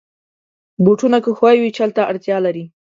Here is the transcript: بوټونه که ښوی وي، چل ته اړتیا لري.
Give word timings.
بوټونه 0.83 1.17
که 1.23 1.31
ښوی 1.37 1.57
وي، 1.61 1.69
چل 1.77 1.89
ته 1.95 2.01
اړتیا 2.11 2.37
لري. 2.45 2.65